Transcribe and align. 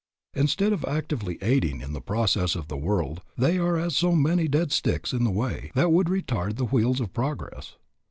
Instead 0.33 0.73
of 0.73 0.83
actively 0.85 1.37
aiding 1.43 1.79
in 1.81 1.93
the 1.93 2.01
progress 2.01 2.55
of 2.55 2.67
the 2.69 2.75
world, 2.75 3.21
they 3.37 3.59
are 3.59 3.77
as 3.77 3.95
so 3.95 4.13
many 4.13 4.47
dead 4.47 4.71
sticks 4.71 5.13
in 5.13 5.23
the 5.23 5.29
way 5.29 5.69
that 5.75 5.91
would 5.91 6.07
retard 6.07 6.55
the 6.55 6.65
wheels 6.65 6.99
of 6.99 7.13
progress. 7.13 7.75